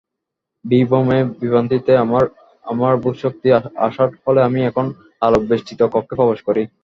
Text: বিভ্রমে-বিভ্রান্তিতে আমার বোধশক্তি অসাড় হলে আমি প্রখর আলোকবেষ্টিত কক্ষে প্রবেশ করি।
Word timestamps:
বিভ্রমে-বিভ্রান্তিতে 0.65 1.93
আমার 2.65 2.93
বোধশক্তি 3.03 3.47
অসাড় 3.85 4.13
হলে 4.25 4.39
আমি 4.47 4.59
প্রখর 4.65 4.87
আলোকবেষ্টিত 5.21 5.79
কক্ষে 5.93 6.15
প্রবেশ 6.19 6.39
করি। 6.47 6.63